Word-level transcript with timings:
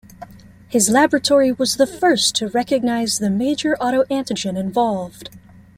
His 0.67 0.89
laboratory 0.89 1.51
was 1.51 1.75
the 1.75 1.85
first 1.85 2.33
to 2.37 2.47
recognise 2.47 3.19
the 3.19 3.29
major 3.29 3.77
auto-antigen 3.79 4.57
involved. 4.57 5.29